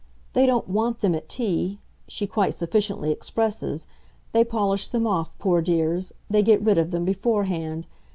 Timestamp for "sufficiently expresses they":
2.55-4.43